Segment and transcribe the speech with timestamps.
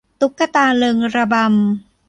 [0.19, 1.49] ตุ๊กตาเริงระบำ